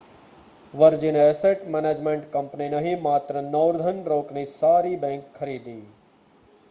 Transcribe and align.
વર્જિને 0.73 1.25
asset 1.25 1.67
management 1.75 2.25
company 2.31 2.71
નહીં 2.73 3.03
માત્ર 3.03 3.39
Northern 3.49 4.01
રોકની 4.09 4.47
સારી 4.51 4.97
બેંક' 5.01 5.31
ખરીદી 5.37 5.81